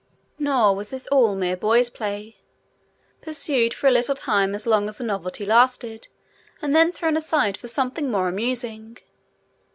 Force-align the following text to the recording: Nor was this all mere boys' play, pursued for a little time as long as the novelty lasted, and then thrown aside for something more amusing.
Nor 0.39 0.75
was 0.75 0.89
this 0.89 1.05
all 1.11 1.35
mere 1.35 1.55
boys' 1.55 1.91
play, 1.91 2.37
pursued 3.21 3.71
for 3.71 3.85
a 3.85 3.91
little 3.91 4.15
time 4.15 4.55
as 4.55 4.65
long 4.65 4.87
as 4.87 4.97
the 4.97 5.03
novelty 5.03 5.45
lasted, 5.45 6.07
and 6.59 6.75
then 6.75 6.91
thrown 6.91 7.15
aside 7.15 7.55
for 7.55 7.67
something 7.67 8.09
more 8.09 8.27
amusing. 8.27 8.97